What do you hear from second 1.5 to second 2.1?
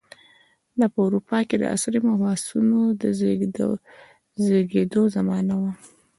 د عصري